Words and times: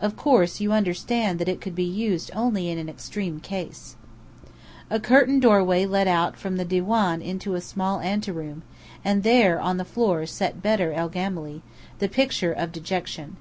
Of 0.00 0.16
course, 0.16 0.60
you 0.60 0.70
understand 0.70 1.40
that 1.40 1.48
it 1.48 1.60
could 1.60 1.74
be 1.74 1.82
used 1.82 2.30
only 2.32 2.68
in 2.70 2.78
an 2.78 2.88
extreme 2.88 3.40
case." 3.40 3.96
A 4.88 5.00
curtained 5.00 5.42
doorway 5.42 5.84
led 5.84 6.06
out 6.06 6.36
from 6.38 6.58
the 6.58 6.64
diwáán 6.64 7.20
into 7.20 7.56
a 7.56 7.60
small 7.60 7.98
anteroom, 7.98 8.62
and 9.04 9.24
there, 9.24 9.60
on 9.60 9.78
the 9.78 9.84
floor, 9.84 10.26
sat 10.26 10.62
Bedr 10.62 10.92
el 10.92 11.10
Gemály, 11.10 11.62
the 11.98 12.08
picture 12.08 12.52
of 12.52 12.70
dejection. 12.70 13.36